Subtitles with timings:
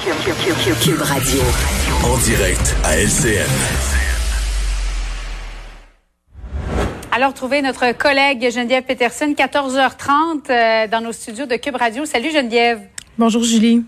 [0.00, 1.42] Cube Radio.
[2.04, 3.44] En direct à LCN.
[7.12, 12.06] Alors, trouver notre collègue Geneviève Peterson, 14h30 euh, dans nos studios de Cube Radio.
[12.06, 12.80] Salut Geneviève.
[13.18, 13.84] Bonjour Julie.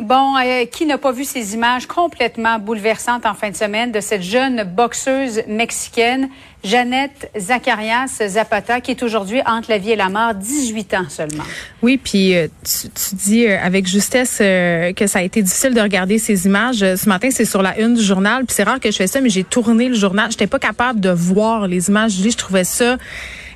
[0.00, 4.00] Bon, euh, qui n'a pas vu ces images complètement bouleversantes en fin de semaine de
[4.00, 6.30] cette jeune boxeuse mexicaine,
[6.64, 11.44] Jeannette Zacharias Zapata, qui est aujourd'hui entre la vie et la mort, 18 ans seulement.
[11.82, 16.16] Oui, puis euh, tu, dis euh, avec justesse que ça a été difficile de regarder
[16.18, 16.78] ces images.
[16.78, 19.20] Ce matin, c'est sur la une du journal, puis c'est rare que je fais ça,
[19.20, 20.30] mais j'ai tourné le journal.
[20.30, 22.12] J'étais pas capable de voir les images.
[22.12, 22.96] Je trouvais ça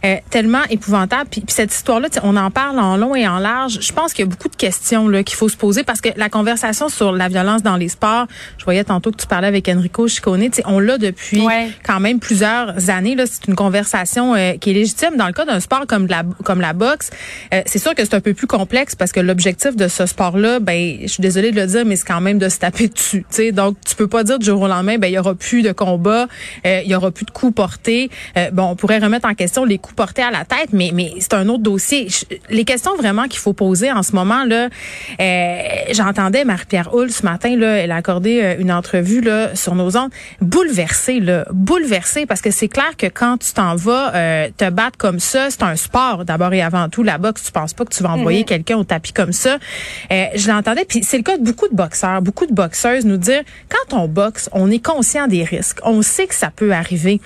[0.07, 1.29] euh, tellement épouvantable.
[1.31, 3.79] Puis, puis cette histoire-là, on en parle en long et en large.
[3.81, 6.09] Je pense qu'il y a beaucoup de questions là qu'il faut se poser parce que
[6.17, 8.27] la conversation sur la violence dans les sports,
[8.59, 11.71] je voyais tantôt que tu parlais avec Enrico Ciccone, on l'a depuis Ouais.
[11.85, 13.15] quand même plusieurs années.
[13.15, 15.17] Là, c'est une conversation euh, qui est légitime.
[15.17, 17.11] Dans le cas d'un sport comme de la comme la boxe,
[17.53, 20.61] euh, c'est sûr que c'est un peu plus complexe parce que l'objectif de ce sport-là,
[20.61, 23.25] ben, je suis désolée de le dire, mais c'est quand même de se taper dessus.
[23.31, 23.53] tu sais.
[23.53, 25.73] Donc, tu peux pas dire du jour au lendemain, ben, il y aura plus de
[25.73, 26.27] combat,
[26.67, 28.11] euh, il y aura plus de coups portés.
[28.37, 31.15] Euh, bon, on pourrait remettre en question les coups portés à la tête, mais mais
[31.19, 32.09] c'est un autre dossier.
[32.51, 34.69] Les questions vraiment qu'il faut poser en ce moment là,
[35.21, 35.59] euh,
[35.93, 39.97] j'entendais Marie-Pierre Hull ce matin là, elle a accordé euh, une entrevue là sur nos
[39.97, 44.69] ondes, bouleversée là, bouleversée parce que c'est clair que quand tu t'en vas euh, te
[44.71, 47.03] battre comme ça, c'est un sport d'abord et avant tout.
[47.03, 49.59] La boxe, tu penses pas que tu vas envoyer quelqu'un au tapis comme ça.
[50.11, 53.17] Euh, je l'entendais, puis c'est le cas de beaucoup de boxeurs, beaucoup de boxeuses nous
[53.17, 57.21] dire quand on boxe, on est conscient des risques, on sait que ça peut arriver.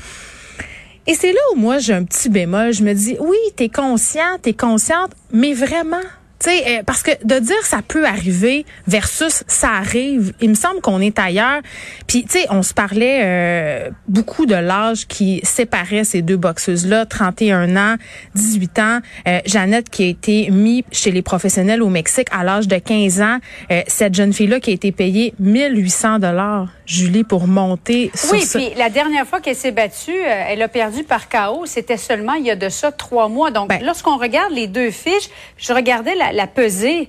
[1.07, 2.73] Et c'est là où moi j'ai un petit bémol.
[2.73, 5.97] Je me dis, oui, t'es conscient, t'es consciente, mais vraiment,
[6.41, 10.55] tu sais, euh, parce que de dire ça peut arriver versus ça arrive, il me
[10.55, 11.61] semble qu'on est ailleurs.
[12.07, 17.07] Puis, tu sais, on se parlait euh, beaucoup de l'âge qui séparait ces deux boxeuses-là,
[17.07, 17.97] 31 ans,
[18.35, 19.01] 18 ans.
[19.29, 23.21] Euh, Jeannette qui a été mise chez les professionnels au Mexique à l'âge de 15
[23.21, 23.39] ans.
[23.71, 28.45] Euh, cette jeune fille-là qui a été payée 1800 dollars, Julie, pour monter sur Oui,
[28.53, 31.67] puis la dernière fois qu'elle s'est battue, euh, elle a perdu par KO.
[31.67, 33.51] C'était seulement il y a de ça trois mois.
[33.51, 33.81] Donc, Ben.
[33.85, 36.47] lorsqu'on regarde les deux fiches, je regardais la, la.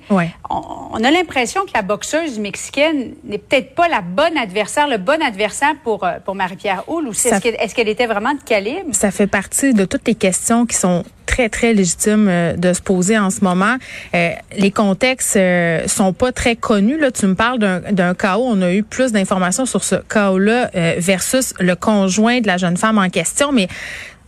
[0.09, 0.29] Ouais.
[0.49, 0.61] On,
[0.93, 5.21] on a l'impression que la boxeuse mexicaine n'est peut-être pas la bonne adversaire, le bon
[5.21, 7.07] adversaire pour, euh, pour Marie-Pierre Houle.
[7.07, 8.93] Ou est-ce qu'elle était vraiment de calibre?
[8.93, 12.81] ça fait partie de toutes les questions qui sont très très légitimes euh, de se
[12.81, 13.77] poser en ce moment.
[14.13, 16.99] Euh, les contextes euh, sont pas très connus.
[16.99, 18.45] Là, tu me parles d'un d'un chaos.
[18.45, 22.77] On a eu plus d'informations sur ce chaos-là euh, versus le conjoint de la jeune
[22.77, 23.67] femme en question, mais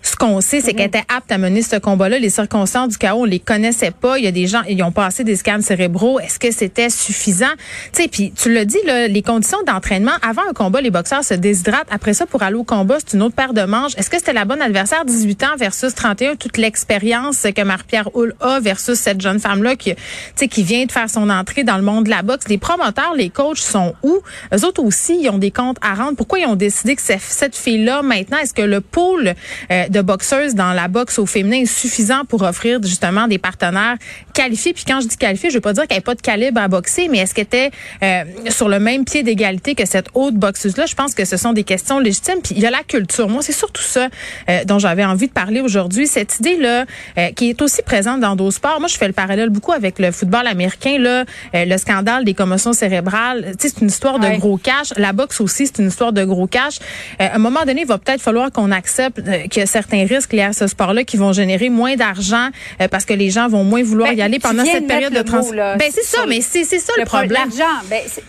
[0.03, 2.19] ce qu'on sait, c'est qu'elle était apte à mener ce combat-là.
[2.19, 4.19] Les circonstances du chaos, on les connaissait pas.
[4.19, 6.19] Il y a des gens, ils ont passé des scans cérébraux.
[6.19, 7.45] Est-ce que c'était suffisant?
[7.93, 11.23] Tu sais, puis tu l'as dit, là, les conditions d'entraînement, avant un combat, les boxeurs
[11.23, 11.87] se déshydratent.
[11.89, 13.93] Après ça, pour aller au combat, c'est une autre paire de manches.
[13.97, 18.35] Est-ce que c'était la bonne adversaire, 18 ans versus 31, toute l'expérience que Marie-Pierre Hull
[18.41, 20.01] a versus cette jeune femme-là qui, tu
[20.35, 22.49] sais, qui vient de faire son entrée dans le monde de la boxe?
[22.49, 24.19] Les promoteurs, les coachs sont où?
[24.53, 26.17] Eux autres aussi, ils ont des comptes à rendre.
[26.17, 29.33] Pourquoi ils ont décidé que cette fille-là, maintenant, est-ce que le pool
[29.71, 33.95] euh, de boxeuses dans la boxe au féminin est suffisant pour offrir justement des partenaires
[34.33, 34.73] qualifiés?
[34.73, 36.67] Puis quand je dis qualifiés, je veux pas dire qu'elle n'ait pas de calibre à
[36.67, 37.71] boxer, mais est-ce qu'elle était
[38.03, 40.85] euh, sur le même pied d'égalité que cette autre boxeuse-là?
[40.85, 42.41] Je pense que ce sont des questions légitimes.
[42.43, 43.29] Puis il y a la culture.
[43.29, 44.09] Moi, c'est surtout ça
[44.49, 46.07] euh, dont j'avais envie de parler aujourd'hui.
[46.07, 46.85] Cette idée-là
[47.17, 48.79] euh, qui est aussi présente dans d'autres sports.
[48.79, 51.23] Moi, je fais le parallèle beaucoup avec le football américain, là,
[51.55, 53.53] euh, le scandale des commotions cérébrales.
[53.59, 54.37] Tu sais, c'est une histoire de Ouais.
[54.37, 54.93] gros cash.
[54.97, 56.79] La boxe aussi, c'est une histoire de gros cash.
[57.21, 60.05] Euh, à un moment donné, il va peut-être falloir qu'on accepte euh, y a certains
[60.05, 62.49] risques liés à ce sport-là qui vont générer moins d'argent
[62.81, 65.13] euh, parce que les gens vont moins vouloir Ben, y aller pendant cette de période
[65.13, 65.55] de transition.
[65.77, 67.49] Ben c'est ça, mais c'est ça le, pro- problème.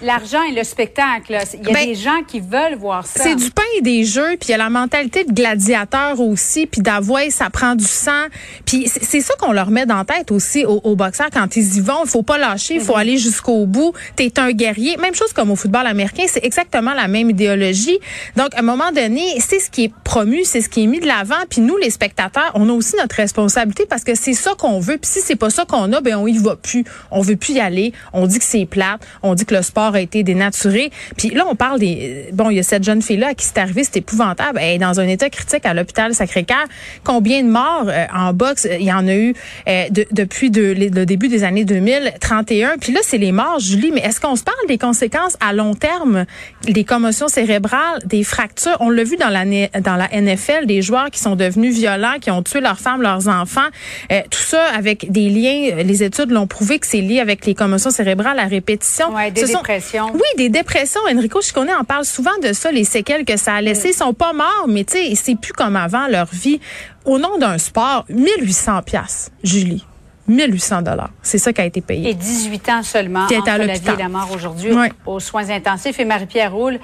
[0.02, 1.32] L'argent, ben, et le spectacle.
[1.32, 1.40] là.
[1.54, 3.22] Il y a Ben, des gens qui veulent voir ça.
[3.22, 6.66] C'est du pain et des jeux, puis il y a la mentalité de gladiateur aussi,
[6.66, 8.24] puis d'avouer ça prend du sang.
[8.66, 11.80] Puis c'est ça qu'on leur met dans tête aussi aux, aux boxeurs quand ils y
[11.80, 12.04] vont.
[12.04, 13.92] Il faut pas lâcher, il faut aller jusqu'au bout.
[14.16, 14.96] T'es un guerrier.
[14.96, 17.98] Même chose comme au football américain, c'est exactement la même idéologie.
[18.36, 21.00] Donc à un moment donné, c'est ce qui est promu, c'est ce qui est mis
[21.00, 21.34] de l'avant.
[21.48, 24.98] Puis nous, les spectateurs, on a aussi notre responsabilité parce que c'est ça qu'on veut.
[24.98, 26.84] Puis si c'est pas ça qu'on a, ben on y va plus.
[27.10, 27.92] On veut plus y aller.
[28.12, 29.00] On dit que c'est plate.
[29.22, 30.90] On dit que le sport a été dénaturé.
[31.16, 32.28] Puis là, on parle des...
[32.32, 34.58] Bon, il y a cette jeune fille-là à qui c'est arrivé, c'est épouvantable.
[34.62, 36.64] Elle est dans un état critique à l'hôpital Sacré-Cœur.
[37.04, 38.66] Combien de morts euh, en boxe?
[38.78, 39.34] Il y en a eu
[39.68, 42.76] euh, de- depuis de- le début des années 2031.
[42.80, 43.92] Puis là, c'est les morts, Julie.
[43.92, 46.24] Mais est-ce qu'on se parle des conséquences à long terme,
[46.62, 48.76] des commotions cérébrales, des fractures?
[48.80, 52.42] On l'a vu dans dans la NFL, des joueurs qui sont devenus violents, qui ont
[52.42, 53.68] tué leurs femmes, leurs enfants.
[54.12, 55.76] Euh, tout ça avec des liens.
[55.78, 59.14] euh, Les études l'ont prouvé que c'est lié avec les commotions cérébrales à répétition.
[59.14, 60.10] Ouais, des Ce sont- dépressions.
[60.12, 61.00] oui, des dépressions.
[61.10, 63.88] Enrico Chiconé en parle souvent de ça, les séquelles que ça a laissé.
[63.90, 66.60] Ils sont pas morts, mais tu sais, c'est plus comme avant leur vie.
[67.04, 69.84] Au nom d'un sport, 1800 pièces, Julie.
[70.26, 71.10] 1800 dollars.
[71.22, 72.08] C'est ça qui a été payé.
[72.08, 73.94] Et 18 ans seulement Qui est entre à la vie l'hôpital.
[73.98, 74.90] et la mort aujourd'hui Ouais.
[75.04, 76.00] aux soins intensifs.
[76.00, 76.78] Et Marie-Pierre Roule,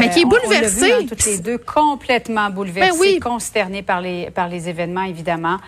[0.00, 0.92] Mais qui est on- on l'a vu, bouleversée.
[0.92, 3.18] hein, toutes les deux complètement bouleversées, Ben oui.
[3.20, 5.58] consternées par les, par les événements, évidemment.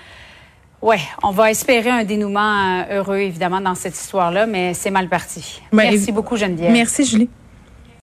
[0.83, 5.09] Ouais, on va espérer un dénouement euh, heureux, évidemment, dans cette histoire-là, mais c'est mal
[5.09, 5.61] parti.
[5.73, 6.71] Ben, Merci beaucoup, Geneviève.
[6.73, 7.29] Merci, Julie.